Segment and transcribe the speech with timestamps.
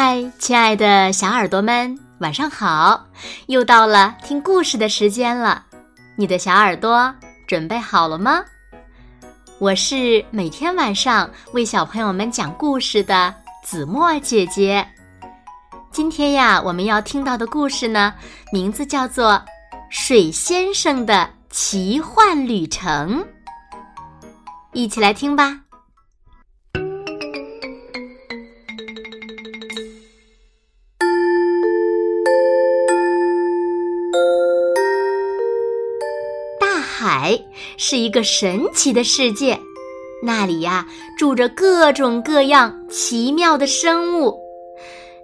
[0.00, 3.04] 嗨，亲爱的小耳朵们，晚上好！
[3.48, 5.64] 又到了听故事的时间了，
[6.14, 7.12] 你的小耳朵
[7.48, 8.44] 准备好了吗？
[9.58, 13.34] 我是每天晚上为小朋友们讲故事的
[13.64, 14.86] 子墨姐姐。
[15.90, 18.14] 今天呀，我们要听到的故事呢，
[18.52, 19.32] 名字叫做
[19.90, 23.18] 《水先生的奇幻旅程》，
[24.72, 25.58] 一起来听吧。
[37.28, 37.38] 海
[37.76, 39.60] 是一个神奇的世界，
[40.22, 40.86] 那里呀
[41.18, 44.34] 住着各种各样奇妙的生物。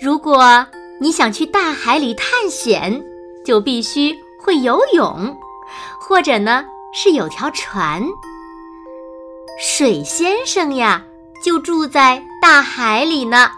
[0.00, 0.66] 如果
[0.98, 3.04] 你想去大海里探险，
[3.44, 5.36] 就必须会游泳，
[6.00, 8.02] 或者呢是有条船。
[9.62, 11.04] 水先生呀
[11.44, 13.50] 就住在大海里呢，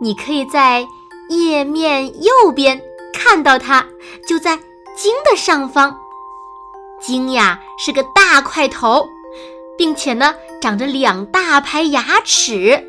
[0.00, 0.84] 你可以在
[1.28, 2.80] 页面右边
[3.14, 3.86] 看到它，
[4.26, 4.56] 就在
[4.96, 5.96] 鲸的上方。
[7.00, 9.06] 鲸呀是个大块头，
[9.76, 12.82] 并且呢长着两大排牙齿，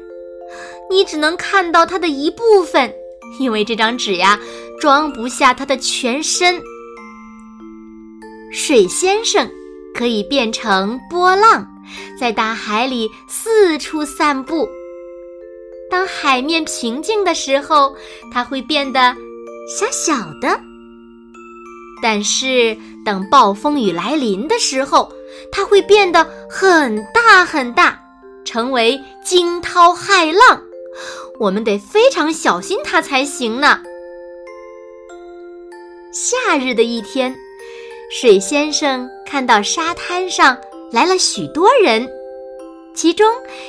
[0.89, 2.93] 你只能看到它的一部分，
[3.39, 4.39] 因为这张纸呀
[4.79, 6.61] 装不下它的全身。
[8.51, 9.47] 水先生
[9.93, 11.67] 可以变成波浪，
[12.19, 14.67] 在大海里四处散步。
[15.91, 17.95] 当海面平静的时候，
[18.33, 19.15] 它会变得
[19.67, 20.68] 小小的。
[22.01, 25.11] 但是，等暴风雨来临的时候，
[25.51, 27.99] 它会变得很大很大，
[28.45, 30.61] 成为惊涛骇浪。
[31.39, 33.81] 我们得非常小心它才行呢。
[36.11, 37.35] 夏日的一天，
[38.11, 40.57] 水先生看到沙滩上
[40.91, 42.09] 来了许多人，
[42.95, 43.27] 其中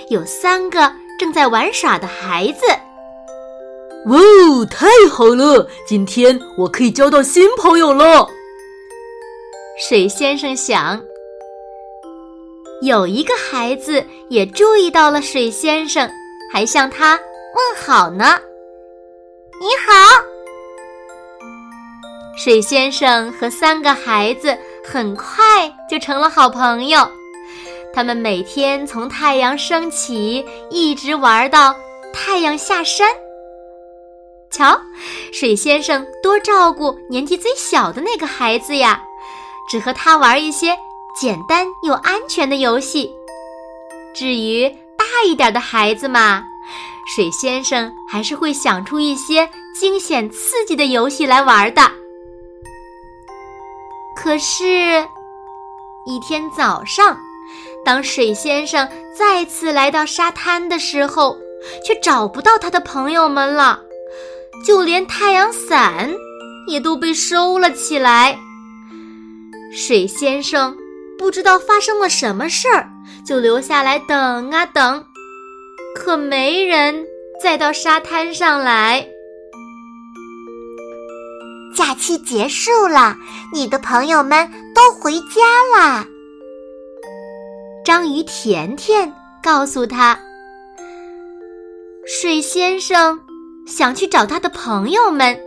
[0.08, 2.64] 有三个正在玩耍的孩子。
[4.06, 5.68] 哇哦，太好了！
[5.86, 8.27] 今天我可以交到新朋友了。
[9.78, 10.98] 水先生想，
[12.80, 16.10] 有一个孩子也注意到了水先生，
[16.50, 17.12] 还向他
[17.55, 18.39] 问好呢。
[19.60, 19.92] 你好，
[22.42, 27.06] 水先生和三个孩子很快就成了好朋友。
[27.92, 31.74] 他们每天从太阳升起一直玩到
[32.14, 33.06] 太阳下山。
[34.60, 34.78] 瞧，
[35.32, 39.02] 水先生多照顾年纪最小的那个孩子呀，
[39.66, 40.76] 只和他玩一些
[41.18, 43.10] 简单又安全的游戏。
[44.12, 46.44] 至于大一点的孩子嘛，
[47.16, 51.90] 水先生还是会想出一些惊险刺激的游戏来玩的。
[54.14, 55.08] 可是，
[56.04, 57.16] 一天早上，
[57.82, 58.86] 当水先生
[59.18, 61.38] 再次来到沙滩的时候，
[61.82, 63.80] 却找不到他的朋友们了。
[64.64, 66.11] 就连太阳伞
[66.66, 68.38] 也都被收了起来。
[69.72, 70.77] 水先生
[71.18, 72.90] 不知道发生了什么事儿，
[73.24, 75.05] 就留下来等啊等，
[75.94, 77.06] 可没人
[77.42, 79.06] 再到沙滩上来。
[81.77, 83.16] 假期结束了，
[83.55, 86.05] 你的朋友们都回家啦。
[87.84, 89.10] 章鱼甜甜
[89.42, 90.18] 告诉他
[92.06, 93.18] ：“水先生。”
[93.70, 95.41] 想去找他的朋友们，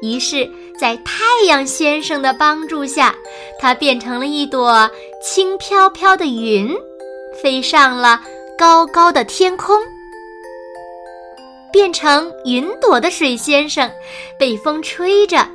[0.00, 0.48] 于是，
[0.78, 3.14] 在太阳先生的帮助下，
[3.58, 4.88] 他变成了一朵
[5.20, 6.72] 轻飘飘的云，
[7.42, 8.22] 飞上了
[8.56, 9.76] 高高的天空。
[11.72, 13.90] 变成云朵的水先生，
[14.38, 15.48] 被风吹着，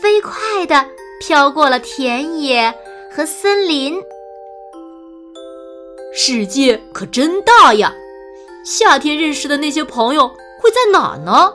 [0.00, 0.86] 飞快地
[1.20, 2.72] 飘过了田野
[3.10, 3.98] 和森林。
[6.12, 7.94] 世界可真大呀！
[8.64, 10.30] 夏天认识的那些朋友。
[10.60, 11.52] 会在哪呢？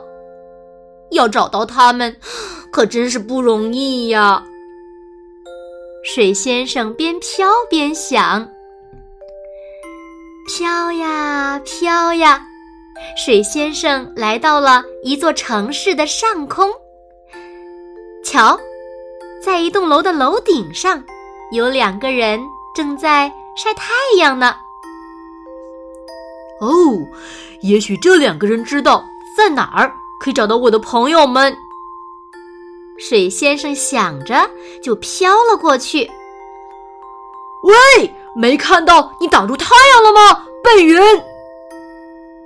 [1.10, 2.16] 要找到他们，
[2.72, 4.44] 可真是不容易呀。
[6.04, 8.48] 水先生边飘边想：
[10.46, 12.44] 飘呀飘呀，
[13.16, 16.70] 水先生来到了一座城市的上空。
[18.24, 18.58] 瞧，
[19.42, 21.04] 在一栋楼的楼顶上，
[21.52, 22.40] 有两个人
[22.74, 24.54] 正在晒太阳呢。
[26.60, 26.68] 哦，
[27.66, 29.04] 也许这两个人知道
[29.36, 31.56] 在哪儿可以找到我的朋友们。
[32.98, 34.48] 水先生想着，
[34.82, 36.10] 就飘了过去。
[37.62, 40.46] 喂，没看到你挡住太阳了吗？
[40.62, 40.98] 背云！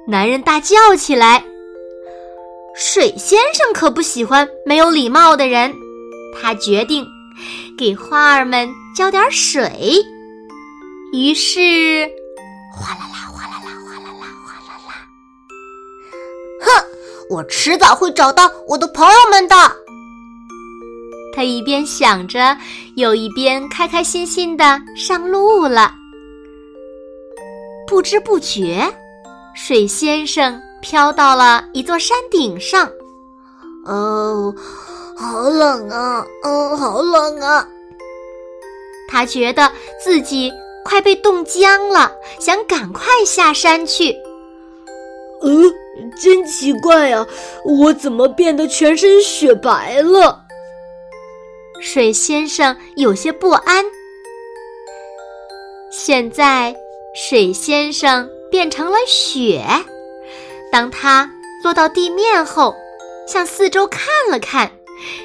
[0.07, 1.45] 男人大叫起来。
[2.75, 5.73] 水先生可不喜欢没有礼貌的人，
[6.41, 7.07] 他决定
[7.77, 10.03] 给花儿们浇点水。
[11.13, 12.09] 于是，
[12.75, 13.10] 哗啦
[17.31, 19.55] 我迟早会找到我的朋友们的。
[21.33, 22.57] 他一边想着，
[22.97, 25.95] 又一边开开心心的上路了。
[27.87, 28.83] 不知不觉，
[29.55, 32.91] 水先生飘到了一座山顶上。
[33.87, 34.53] 哦，
[35.17, 36.27] 好冷啊！
[36.43, 37.67] 哦，好冷啊！
[39.09, 39.71] 他觉得
[40.03, 40.53] 自己
[40.85, 42.11] 快被冻僵了，
[42.41, 44.15] 想赶快下山去。
[45.43, 45.73] 嗯，
[46.11, 47.27] 真奇怪呀，
[47.65, 50.45] 我怎么变得全身雪白了？
[51.81, 53.85] 水先生有些不安。
[55.91, 56.77] 现在，
[57.15, 59.65] 水先生变成了雪。
[60.71, 61.29] 当他
[61.65, 62.75] 落到地面后，
[63.27, 64.71] 向四周看了看，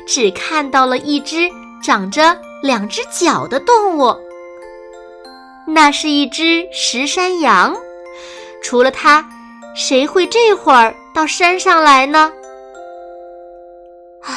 [0.07, 1.49] 只看到了一只
[1.83, 4.15] 长着两只脚的动物。
[5.67, 7.75] 那是一只石山羊。
[8.63, 9.27] 除了它，
[9.75, 12.31] 谁会这会儿到山上来呢？
[14.23, 14.33] 唉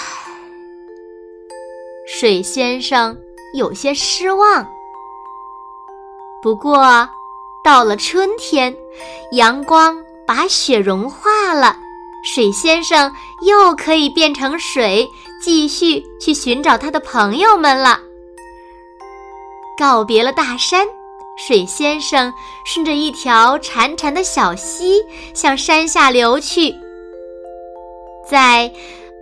[2.08, 3.16] 水先生
[3.54, 4.66] 有些失望。
[6.42, 7.08] 不过，
[7.62, 8.76] 到了春天，
[9.30, 9.96] 阳光
[10.26, 11.76] 把雪融化了，
[12.24, 13.12] 水先生
[13.46, 15.08] 又可以变成水，
[15.40, 18.00] 继续去寻找他的朋友们了。
[19.78, 20.84] 告别了大山，
[21.46, 22.32] 水先生
[22.66, 25.00] 顺着一条潺潺的小溪
[25.34, 26.74] 向山下流去。
[28.28, 28.70] 在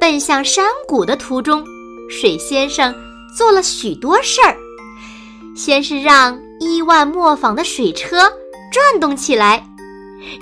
[0.00, 1.64] 奔向山谷的途中。
[2.08, 2.94] 水先生
[3.36, 4.56] 做了许多事儿，
[5.56, 8.32] 先是让伊万磨坊的水车
[8.70, 9.66] 转动起来，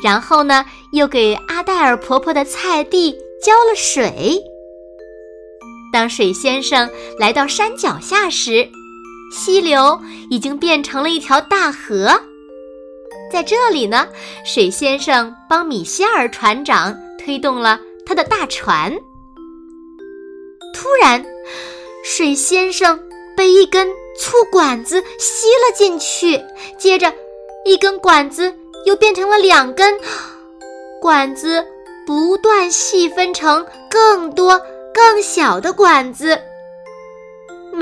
[0.03, 3.13] 然后呢，又给阿黛尔婆婆的菜地
[3.43, 4.39] 浇了水。
[5.91, 8.69] 当水先生来到山脚下时，
[9.33, 10.01] 溪流
[10.31, 12.21] 已经变成了一条大河。
[13.33, 14.07] 在这里呢，
[14.45, 18.95] 水先生帮米歇尔船长推动了他的大船。
[20.73, 21.25] 突然，
[22.05, 23.01] 水先生
[23.37, 23.89] 被一根
[24.19, 26.41] 粗管子吸了进去，
[26.79, 27.13] 接着，
[27.65, 28.55] 一根管子
[28.85, 29.99] 又变成了两根，
[31.01, 31.65] 管子
[32.07, 34.61] 不断细分成更多
[34.93, 36.41] 更小的管子。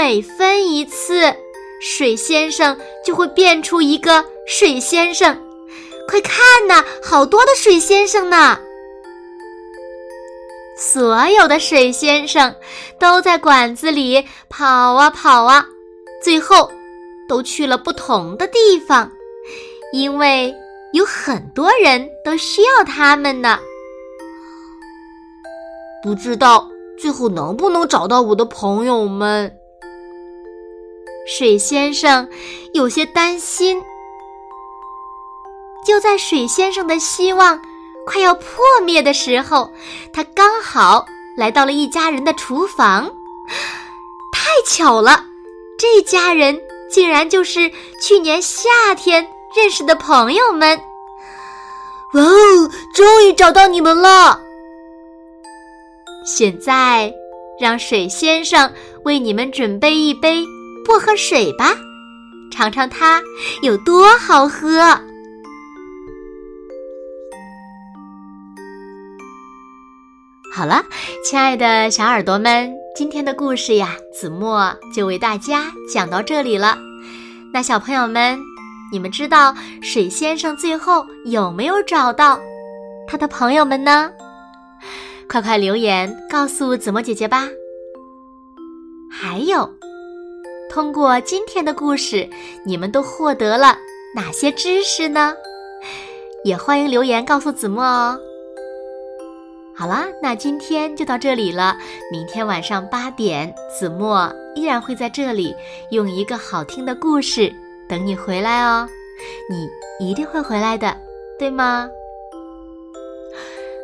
[0.05, 1.33] 每分一次，
[1.81, 5.41] 水先生就会变出一个水先生。
[6.09, 8.59] 快看呐，好多的水先生呢！
[10.77, 12.53] 所有的水先生
[12.99, 15.65] 都在管子里跑啊跑啊，
[16.21, 16.69] 最后
[17.29, 19.09] 都去了不同的地方，
[19.93, 20.53] 因为
[20.93, 23.57] 有很多人都需要他们呢。
[26.03, 26.69] 不知道
[26.99, 29.57] 最后能不能找到我的朋友们？
[31.35, 32.29] 水先生
[32.75, 33.83] 有些担心。
[35.87, 37.59] 就在水先生的希望。
[38.05, 39.71] 快要破灭的时候，
[40.13, 41.07] 他刚好
[41.37, 43.09] 来到了一家人的厨房。
[44.33, 45.25] 太巧了，
[45.79, 47.71] 这家人竟然就是
[48.03, 49.27] 去年夏天
[49.57, 50.77] 认识的朋友们。
[52.15, 54.41] 哇哦，终于找到你们了！
[56.27, 57.15] 现在，
[57.61, 58.73] 让水先生
[59.05, 60.45] 为你们准备一杯
[60.85, 61.75] 薄荷水吧，
[62.51, 63.23] 尝尝它
[63.63, 64.81] 有多好喝。
[70.55, 70.85] 好了，
[71.25, 76.77] 亲爱的小耳朵们，今天的故事呀，子墨就为大家讲到这里了。
[77.55, 78.39] 那小朋友们，
[78.93, 82.39] 你们知道水先生最后有没有找到
[83.07, 84.13] 他的朋友们呢？
[85.29, 87.49] 快快留言告诉子墨姐姐吧。
[89.11, 89.75] 还有，
[90.73, 92.27] 通过今天的故事，
[92.65, 93.77] 你们都获得了
[94.15, 95.35] 哪些知识呢？
[96.45, 98.19] 也欢迎留言告诉子墨哦。
[99.77, 101.77] 好啦，那今天就到这里了。
[102.11, 105.55] 明天晚上八点，子墨依然会在这里
[105.91, 107.53] 用一个好听的故事
[107.87, 108.89] 等你回来哦。
[109.51, 109.69] 你
[110.01, 110.97] 一定会回来的，
[111.39, 111.87] 对吗？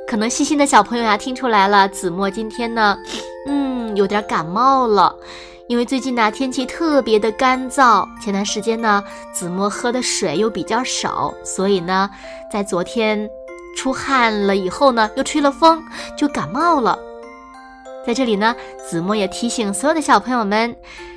[0.09, 2.99] 可能细心的小朋友呀，听出来了，子墨今天呢，
[3.47, 5.15] 嗯，有点感冒了。
[5.69, 12.09] 因为最近呢，天气特别的干燥，前段时间呢，子墨喝的水又比较少，所以呢，
[12.53, 13.29] 在昨天。
[13.77, 15.81] 出汗了以后呢，又吹了风，
[16.17, 16.99] 就感冒了。
[18.05, 18.53] 在这里呢，
[18.91, 20.75] 子墨也提醒所有的小朋友们，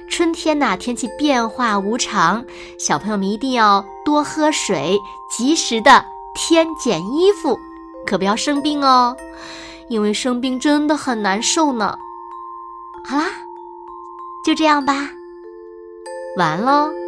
[0.08, 2.46] 春天呐，天气变化无常，
[2.78, 4.96] 小朋友们一定要多喝水，
[5.28, 6.06] 及时的
[6.36, 7.58] 添减衣服，
[8.06, 9.18] 可不要生病哦，
[9.90, 11.98] 因为生病真的很难受呢。
[13.04, 13.26] 好啦，
[14.44, 15.12] 就这样吧，
[16.38, 17.01] 完喽。